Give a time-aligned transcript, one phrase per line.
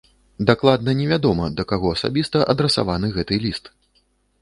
[0.49, 3.75] Дакладна невядома да каго асабіста адрасаваны гэты ліст.